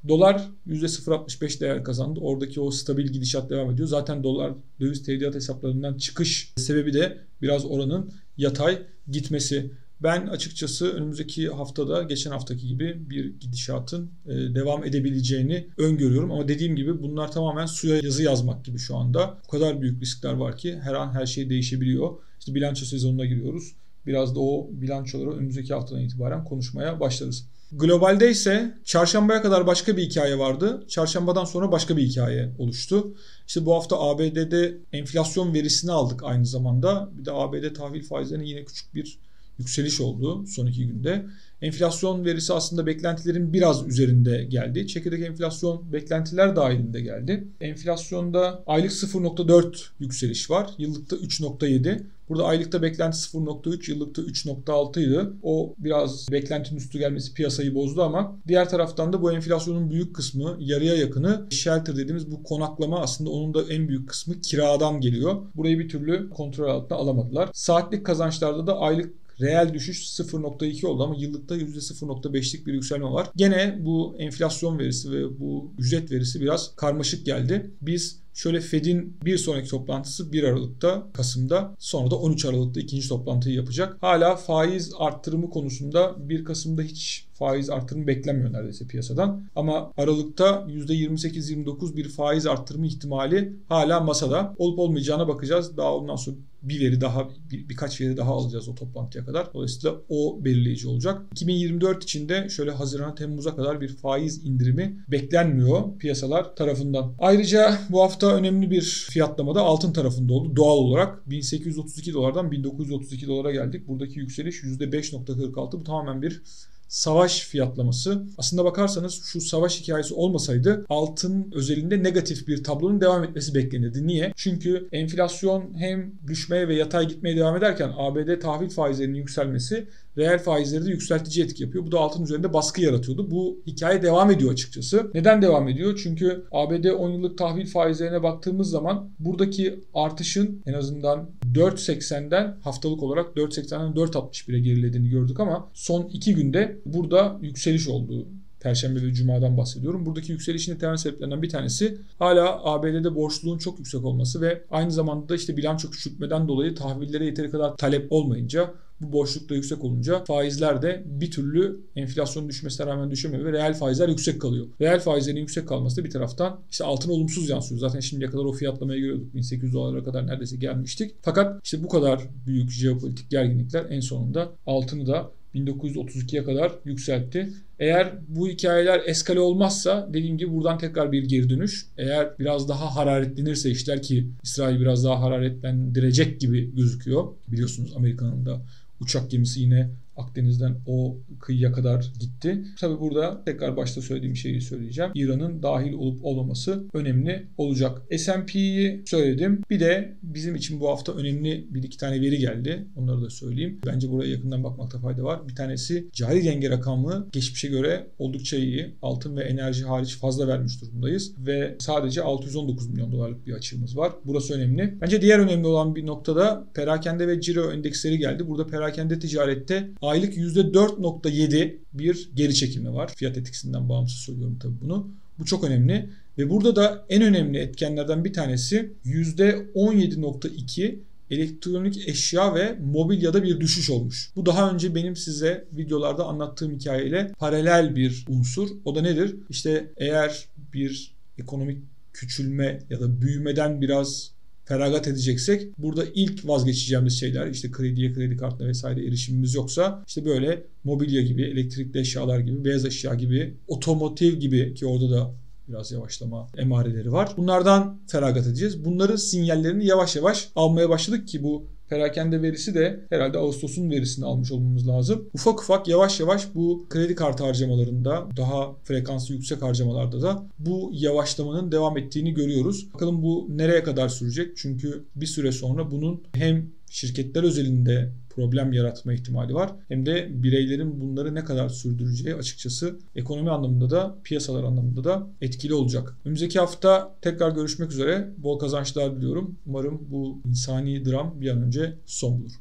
Dolar 0.08 0.48
%0.65 0.68 1.60
değer 1.60 1.84
kazandı. 1.84 2.20
Oradaki 2.20 2.60
o 2.60 2.70
stabil 2.70 3.06
gidişat 3.06 3.50
devam 3.50 3.70
ediyor. 3.70 3.88
Zaten 3.88 4.22
dolar 4.24 4.52
döviz 4.80 5.02
tevdiat 5.02 5.34
hesaplarından 5.34 5.94
çıkış 5.94 6.52
sebebi 6.56 6.94
de 6.94 7.18
biraz 7.42 7.64
oranın 7.64 8.12
yatay 8.36 8.82
gitmesi. 9.10 9.70
Ben 10.02 10.26
açıkçası 10.26 10.92
önümüzdeki 10.92 11.48
haftada 11.48 12.02
geçen 12.02 12.30
haftaki 12.30 12.68
gibi 12.68 13.10
bir 13.10 13.40
gidişatın 13.40 14.10
e, 14.26 14.30
devam 14.30 14.84
edebileceğini 14.84 15.66
öngörüyorum. 15.76 16.32
Ama 16.32 16.48
dediğim 16.48 16.76
gibi 16.76 17.02
bunlar 17.02 17.32
tamamen 17.32 17.66
suya 17.66 17.96
yazı 17.96 18.22
yazmak 18.22 18.64
gibi 18.64 18.78
şu 18.78 18.96
anda. 18.96 19.38
O 19.48 19.50
kadar 19.50 19.82
büyük 19.82 20.02
riskler 20.02 20.32
var 20.32 20.56
ki 20.56 20.78
her 20.82 20.94
an 20.94 21.12
her 21.12 21.26
şey 21.26 21.50
değişebiliyor. 21.50 22.10
İşte 22.40 22.54
bilanço 22.54 22.86
sezonuna 22.86 23.24
giriyoruz. 23.24 23.72
Biraz 24.06 24.34
da 24.34 24.40
o 24.40 24.68
bilançoları 24.70 25.30
önümüzdeki 25.30 25.74
haftadan 25.74 26.00
itibaren 26.00 26.44
konuşmaya 26.44 27.00
başlarız. 27.00 27.46
Globalde 27.72 28.30
ise 28.30 28.78
çarşambaya 28.84 29.42
kadar 29.42 29.66
başka 29.66 29.96
bir 29.96 30.02
hikaye 30.02 30.38
vardı. 30.38 30.84
Çarşambadan 30.88 31.44
sonra 31.44 31.72
başka 31.72 31.96
bir 31.96 32.02
hikaye 32.02 32.52
oluştu. 32.58 33.14
İşte 33.46 33.66
bu 33.66 33.74
hafta 33.74 34.00
ABD'de 34.00 34.78
enflasyon 34.92 35.54
verisini 35.54 35.92
aldık 35.92 36.24
aynı 36.24 36.46
zamanda. 36.46 37.10
Bir 37.18 37.24
de 37.24 37.32
ABD 37.32 37.74
tahvil 37.74 38.02
faizlerinin 38.02 38.44
yine 38.44 38.64
küçük 38.64 38.94
bir 38.94 39.18
yükseliş 39.58 40.00
oldu 40.00 40.46
son 40.46 40.66
iki 40.66 40.86
günde. 40.86 41.26
Enflasyon 41.62 42.24
verisi 42.24 42.52
aslında 42.52 42.86
beklentilerin 42.86 43.52
biraz 43.52 43.86
üzerinde 43.86 44.44
geldi. 44.44 44.86
Çekirdek 44.86 45.22
enflasyon 45.22 45.92
beklentiler 45.92 46.56
dahilinde 46.56 47.00
geldi. 47.00 47.48
Enflasyonda 47.60 48.62
aylık 48.66 48.90
0.4 48.90 49.86
yükseliş 50.00 50.50
var. 50.50 50.70
Yıllıkta 50.78 51.16
3.7. 51.16 52.02
Burada 52.28 52.44
aylıkta 52.44 52.82
beklenti 52.82 53.18
0.3, 53.18 53.90
yıllıkta 53.90 54.22
3.6 54.22 55.00
idi. 55.00 55.30
O 55.42 55.74
biraz 55.78 56.32
beklentinin 56.32 56.78
üstü 56.78 56.98
gelmesi 56.98 57.34
piyasayı 57.34 57.74
bozdu 57.74 58.02
ama 58.02 58.36
diğer 58.48 58.68
taraftan 58.68 59.12
da 59.12 59.22
bu 59.22 59.32
enflasyonun 59.32 59.90
büyük 59.90 60.16
kısmı 60.16 60.56
yarıya 60.60 60.94
yakını 60.94 61.46
shelter 61.50 61.96
dediğimiz 61.96 62.30
bu 62.30 62.42
konaklama 62.42 63.00
aslında 63.00 63.30
onun 63.30 63.54
da 63.54 63.62
en 63.70 63.88
büyük 63.88 64.08
kısmı 64.08 64.40
kiradan 64.40 65.00
geliyor. 65.00 65.36
Burayı 65.54 65.78
bir 65.78 65.88
türlü 65.88 66.30
kontrol 66.30 66.68
altına 66.68 66.98
alamadılar. 66.98 67.50
Saatlik 67.52 68.06
kazançlarda 68.06 68.66
da 68.66 68.78
aylık 68.78 69.25
Reel 69.40 69.74
düşüş 69.74 70.06
0.2 70.20 70.86
oldu 70.86 71.02
ama 71.02 71.16
yıllıkta 71.18 71.56
%0.5'lik 71.56 72.66
bir 72.66 72.72
yükselme 72.72 73.06
var. 73.06 73.30
Gene 73.36 73.78
bu 73.80 74.16
enflasyon 74.18 74.78
verisi 74.78 75.12
ve 75.12 75.40
bu 75.40 75.72
ücret 75.78 76.10
verisi 76.10 76.40
biraz 76.40 76.76
karmaşık 76.76 77.26
geldi. 77.26 77.70
Biz 77.80 78.25
Şöyle 78.36 78.60
Fed'in 78.60 79.16
bir 79.24 79.38
sonraki 79.38 79.70
toplantısı 79.70 80.32
1 80.32 80.42
Aralık'ta, 80.42 81.06
Kasım'da. 81.12 81.74
Sonra 81.78 82.10
da 82.10 82.16
13 82.16 82.44
Aralık'ta 82.44 82.80
ikinci 82.80 83.08
toplantıyı 83.08 83.54
yapacak. 83.54 83.96
Hala 84.00 84.36
faiz 84.36 84.92
arttırımı 84.98 85.50
konusunda 85.50 86.28
1 86.28 86.44
Kasım'da 86.44 86.82
hiç 86.82 87.26
faiz 87.38 87.70
arttırımı 87.70 88.06
beklenmiyor 88.06 88.52
neredeyse 88.52 88.86
piyasadan. 88.86 89.48
Ama 89.56 89.92
Aralık'ta 89.96 90.66
%28-29 90.68 91.96
bir 91.96 92.08
faiz 92.08 92.46
arttırımı 92.46 92.86
ihtimali 92.86 93.52
hala 93.68 94.00
masada. 94.00 94.54
Olup 94.58 94.78
olmayacağına 94.78 95.28
bakacağız. 95.28 95.76
Daha 95.76 95.96
ondan 95.96 96.16
sonra 96.16 96.36
bir 96.62 96.80
veri 96.80 97.00
daha 97.00 97.28
bir, 97.50 97.68
birkaç 97.68 98.00
veri 98.00 98.16
daha 98.16 98.32
alacağız 98.32 98.68
o 98.68 98.74
toplantıya 98.74 99.24
kadar. 99.24 99.54
Dolayısıyla 99.54 99.96
o 100.08 100.44
belirleyici 100.44 100.88
olacak. 100.88 101.22
2024 101.32 102.04
içinde 102.04 102.48
şöyle 102.48 102.70
Haziran 102.70 103.14
Temmuz'a 103.14 103.56
kadar 103.56 103.80
bir 103.80 103.88
faiz 103.88 104.46
indirimi 104.46 104.96
beklenmiyor 105.08 105.98
piyasalar 105.98 106.56
tarafından. 106.56 107.14
Ayrıca 107.18 107.78
bu 107.90 108.02
hafta 108.02 108.25
önemli 108.34 108.70
bir 108.70 109.06
fiyatlama 109.10 109.54
da 109.54 109.62
altın 109.62 109.92
tarafında 109.92 110.32
oldu. 110.32 110.56
Doğal 110.56 110.76
olarak 110.76 111.30
1832 111.30 112.12
dolardan 112.14 112.50
1932 112.50 113.26
dolara 113.26 113.52
geldik. 113.52 113.88
Buradaki 113.88 114.18
yükseliş 114.18 114.62
%5.46 114.62 115.72
bu 115.72 115.84
tamamen 115.84 116.22
bir 116.22 116.42
savaş 116.88 117.40
fiyatlaması. 117.40 118.22
Aslında 118.38 118.64
bakarsanız 118.64 119.22
şu 119.24 119.40
savaş 119.40 119.80
hikayesi 119.80 120.14
olmasaydı 120.14 120.86
altın 120.88 121.52
özelinde 121.54 122.02
negatif 122.02 122.48
bir 122.48 122.64
tablonun 122.64 123.00
devam 123.00 123.24
etmesi 123.24 123.54
beklenirdi. 123.54 124.06
Niye? 124.06 124.32
Çünkü 124.36 124.88
enflasyon 124.92 125.78
hem 125.78 126.12
düşmeye 126.26 126.68
ve 126.68 126.74
yatay 126.74 127.08
gitmeye 127.08 127.36
devam 127.36 127.56
ederken 127.56 127.92
ABD 127.96 128.40
tahvil 128.40 128.68
faizlerinin 128.68 129.18
yükselmesi 129.18 129.88
reel 130.18 130.38
faizleri 130.38 130.84
de 130.84 130.90
yükseltici 130.90 131.44
etki 131.44 131.62
yapıyor. 131.62 131.86
Bu 131.86 131.92
da 131.92 132.00
altın 132.00 132.24
üzerinde 132.24 132.52
baskı 132.52 132.82
yaratıyordu. 132.82 133.30
Bu 133.30 133.60
hikaye 133.66 134.02
devam 134.02 134.30
ediyor 134.30 134.52
açıkçası. 134.52 135.10
Neden 135.14 135.42
devam 135.42 135.68
ediyor? 135.68 136.00
Çünkü 136.02 136.44
ABD 136.52 136.84
10 136.84 137.10
yıllık 137.10 137.38
tahvil 137.38 137.66
faizlerine 137.66 138.22
baktığımız 138.22 138.70
zaman 138.70 139.10
buradaki 139.18 139.80
artışın 139.94 140.62
en 140.66 140.72
azından 140.72 141.30
4.80'den 141.54 142.56
haftalık 142.64 143.02
olarak 143.02 143.36
4.80'den 143.36 143.92
4.61'e 143.92 144.58
gerilediğini 144.58 145.08
gördük 145.08 145.40
ama 145.40 145.70
son 145.74 146.08
2 146.12 146.34
günde 146.34 146.78
burada 146.86 147.38
yükseliş 147.42 147.88
oldu. 147.88 148.26
Perşembe 148.60 149.02
ve 149.02 149.12
Cuma'dan 149.12 149.56
bahsediyorum. 149.56 150.06
Buradaki 150.06 150.32
yükselişin 150.32 150.78
temel 150.78 150.96
sebeplerinden 150.96 151.42
bir 151.42 151.48
tanesi 151.48 151.98
hala 152.18 152.64
ABD'de 152.64 153.14
borçluluğun 153.14 153.58
çok 153.58 153.78
yüksek 153.78 154.04
olması 154.04 154.40
ve 154.40 154.62
aynı 154.70 154.90
zamanda 154.90 155.28
da 155.28 155.34
işte 155.34 155.56
bilanço 155.56 155.90
küçültmeden 155.90 156.48
dolayı 156.48 156.74
tahvillere 156.74 157.24
yeteri 157.24 157.50
kadar 157.50 157.76
talep 157.76 158.12
olmayınca 158.12 158.74
bu 159.00 159.12
boşluk 159.12 159.48
da 159.48 159.54
yüksek 159.54 159.84
olunca 159.84 160.24
faizler 160.24 160.82
de 160.82 161.02
bir 161.06 161.30
türlü 161.30 161.80
enflasyon 161.96 162.48
düşmesine 162.48 162.86
rağmen 162.86 163.10
düşemiyor 163.10 163.44
ve 163.44 163.52
reel 163.52 163.74
faizler 163.74 164.08
yüksek 164.08 164.40
kalıyor. 164.40 164.66
Reel 164.80 165.00
faizlerin 165.00 165.36
yüksek 165.36 165.68
kalması 165.68 165.96
da 165.96 166.04
bir 166.04 166.10
taraftan 166.10 166.60
işte 166.70 166.84
altına 166.84 167.12
olumsuz 167.12 167.48
yansıyor. 167.48 167.80
Zaten 167.80 168.00
şimdiye 168.00 168.30
kadar 168.30 168.44
o 168.44 168.52
fiyatlamaya 168.52 169.00
görüyorduk. 169.00 169.34
1800 169.34 169.74
dolara 169.74 170.04
kadar 170.04 170.26
neredeyse 170.26 170.56
gelmiştik. 170.56 171.14
Fakat 171.22 171.60
işte 171.64 171.82
bu 171.82 171.88
kadar 171.88 172.20
büyük 172.46 172.70
jeopolitik 172.70 173.30
gerginlikler 173.30 173.86
en 173.90 174.00
sonunda 174.00 174.52
altını 174.66 175.06
da 175.06 175.30
1932'ye 175.54 176.44
kadar 176.44 176.72
yükseltti. 176.84 177.48
Eğer 177.78 178.12
bu 178.28 178.48
hikayeler 178.48 179.02
eskale 179.06 179.40
olmazsa 179.40 180.08
dediğim 180.12 180.38
gibi 180.38 180.52
buradan 180.52 180.78
tekrar 180.78 181.12
bir 181.12 181.24
geri 181.24 181.50
dönüş. 181.50 181.86
Eğer 181.98 182.38
biraz 182.38 182.68
daha 182.68 182.96
hararetlenirse 182.96 183.70
işler 183.70 184.02
ki 184.02 184.26
İsrail 184.42 184.80
biraz 184.80 185.04
daha 185.04 185.20
hararetlendirecek 185.20 186.40
gibi 186.40 186.74
gözüküyor. 186.76 187.24
Biliyorsunuz 187.48 187.92
Amerika'nın 187.96 188.46
da 188.46 188.62
uçak 189.00 189.30
gemisi 189.30 189.60
yine 189.60 189.90
Akdeniz'den 190.16 190.76
o 190.86 191.16
kıyıya 191.40 191.72
kadar 191.72 192.12
gitti. 192.20 192.64
Tabi 192.80 193.00
burada 193.00 193.44
tekrar 193.44 193.76
başta 193.76 194.02
söylediğim 194.02 194.36
şeyi 194.36 194.60
söyleyeceğim. 194.60 195.10
İran'ın 195.14 195.62
dahil 195.62 195.92
olup 195.92 196.24
olmaması 196.24 196.84
önemli 196.92 197.46
olacak. 197.58 198.02
S&P'yi 198.18 199.02
söyledim. 199.06 199.62
Bir 199.70 199.80
de 199.80 200.16
bizim 200.22 200.54
için 200.54 200.80
bu 200.80 200.88
hafta 200.88 201.12
önemli 201.12 201.66
bir 201.70 201.82
iki 201.82 201.98
tane 201.98 202.20
veri 202.20 202.38
geldi. 202.38 202.86
Onları 202.96 203.22
da 203.22 203.30
söyleyeyim. 203.30 203.80
Bence 203.86 204.10
buraya 204.10 204.30
yakından 204.30 204.64
bakmakta 204.64 204.98
fayda 204.98 205.22
var. 205.22 205.48
Bir 205.48 205.54
tanesi 205.54 206.06
cari 206.12 206.44
denge 206.44 206.70
rakamı 206.70 207.28
geçmişe 207.32 207.68
göre 207.68 208.06
oldukça 208.18 208.56
iyi. 208.56 208.94
Altın 209.02 209.36
ve 209.36 209.44
enerji 209.44 209.84
hariç 209.84 210.16
fazla 210.16 210.48
vermiş 210.48 210.82
durumdayız. 210.82 211.34
Ve 211.38 211.76
sadece 211.78 212.22
619 212.22 212.88
milyon 212.88 213.12
dolarlık 213.12 213.46
bir 213.46 213.52
açığımız 213.52 213.96
var. 213.96 214.12
Burası 214.24 214.54
önemli. 214.54 214.94
Bence 215.00 215.22
diğer 215.22 215.38
önemli 215.38 215.66
olan 215.66 215.94
bir 215.96 216.06
noktada 216.06 216.66
perakende 216.74 217.28
ve 217.28 217.40
ciro 217.40 217.72
endeksleri 217.72 218.18
geldi. 218.18 218.48
Burada 218.48 218.66
perakende 218.66 219.18
ticarette 219.18 219.90
aylık 220.06 220.36
%4.7 220.36 221.76
bir 221.92 222.30
geri 222.34 222.54
çekilme 222.54 222.92
var. 222.92 223.14
Fiyat 223.16 223.36
etkisinden 223.36 223.88
bağımsız 223.88 224.18
söylüyorum 224.18 224.58
tabii 224.62 224.80
bunu. 224.80 225.08
Bu 225.38 225.44
çok 225.44 225.64
önemli. 225.64 226.10
Ve 226.38 226.50
burada 226.50 226.76
da 226.76 227.06
en 227.08 227.22
önemli 227.22 227.58
etkenlerden 227.58 228.24
bir 228.24 228.32
tanesi 228.32 228.92
%17.2 229.04 230.98
elektronik 231.30 232.08
eşya 232.08 232.54
ve 232.54 232.78
mobilyada 232.84 233.42
bir 233.42 233.60
düşüş 233.60 233.90
olmuş. 233.90 234.30
Bu 234.36 234.46
daha 234.46 234.70
önce 234.70 234.94
benim 234.94 235.16
size 235.16 235.64
videolarda 235.72 236.24
anlattığım 236.24 236.78
hikayeyle 236.78 237.32
paralel 237.38 237.96
bir 237.96 238.24
unsur. 238.28 238.68
O 238.84 238.94
da 238.94 239.02
nedir? 239.02 239.36
İşte 239.50 239.90
eğer 239.96 240.44
bir 240.74 241.12
ekonomik 241.38 241.78
küçülme 242.12 242.78
ya 242.90 243.00
da 243.00 243.20
büyümeden 243.20 243.80
biraz 243.80 244.35
feragat 244.66 245.08
edeceksek 245.08 245.78
burada 245.78 246.04
ilk 246.14 246.48
vazgeçeceğimiz 246.48 247.20
şeyler 247.20 247.46
işte 247.46 247.70
krediye 247.70 248.12
kredi 248.12 248.36
kartına 248.36 248.68
vesaire 248.68 249.06
erişimimiz 249.06 249.54
yoksa 249.54 250.04
işte 250.06 250.24
böyle 250.24 250.62
mobilya 250.84 251.22
gibi 251.22 251.42
elektrikli 251.42 252.00
eşyalar 252.00 252.38
gibi 252.38 252.64
beyaz 252.64 252.84
eşya 252.84 253.14
gibi 253.14 253.54
otomotiv 253.68 254.34
gibi 254.34 254.74
ki 254.74 254.86
orada 254.86 255.10
da 255.10 255.34
biraz 255.68 255.92
yavaşlama 255.92 256.48
emareleri 256.56 257.12
var. 257.12 257.32
Bunlardan 257.36 258.00
feragat 258.06 258.46
edeceğiz. 258.46 258.84
Bunların 258.84 259.16
sinyallerini 259.16 259.86
yavaş 259.86 260.16
yavaş 260.16 260.48
almaya 260.56 260.88
başladık 260.88 261.28
ki 261.28 261.42
bu 261.42 261.66
Perakende 261.88 262.42
verisi 262.42 262.74
de 262.74 263.00
herhalde 263.10 263.38
Ağustos'un 263.38 263.90
verisini 263.90 264.24
almış 264.24 264.52
olmamız 264.52 264.88
lazım. 264.88 265.28
Ufak 265.34 265.60
ufak 265.60 265.88
yavaş 265.88 266.20
yavaş 266.20 266.54
bu 266.54 266.86
kredi 266.88 267.14
kartı 267.14 267.44
harcamalarında 267.44 268.28
daha 268.36 268.74
frekansı 268.84 269.32
yüksek 269.32 269.62
harcamalarda 269.62 270.22
da 270.22 270.46
bu 270.58 270.90
yavaşlamanın 270.92 271.72
devam 271.72 271.98
ettiğini 271.98 272.34
görüyoruz. 272.34 272.94
Bakalım 272.94 273.22
bu 273.22 273.46
nereye 273.50 273.82
kadar 273.82 274.08
sürecek? 274.08 274.56
Çünkü 274.56 275.04
bir 275.16 275.26
süre 275.26 275.52
sonra 275.52 275.90
bunun 275.90 276.22
hem 276.34 276.66
şirketler 276.90 277.42
özelinde 277.42 278.12
problem 278.36 278.72
yaratma 278.72 279.12
ihtimali 279.12 279.54
var. 279.54 279.72
Hem 279.88 280.06
de 280.06 280.42
bireylerin 280.42 281.00
bunları 281.00 281.34
ne 281.34 281.44
kadar 281.44 281.68
sürdüreceği 281.68 282.34
açıkçası 282.34 282.98
ekonomi 283.16 283.50
anlamında 283.50 283.90
da 283.90 284.18
piyasalar 284.24 284.64
anlamında 284.64 285.04
da 285.04 285.26
etkili 285.40 285.74
olacak. 285.74 286.16
Önümüzdeki 286.24 286.58
hafta 286.58 287.16
tekrar 287.22 287.50
görüşmek 287.50 287.92
üzere. 287.92 288.28
Bol 288.38 288.58
kazançlar 288.58 289.16
diliyorum. 289.16 289.56
Umarım 289.66 290.00
bu 290.10 290.40
insani 290.44 291.04
dram 291.04 291.40
bir 291.40 291.50
an 291.50 291.62
önce 291.62 291.94
son 292.06 292.40
bulur. 292.40 292.52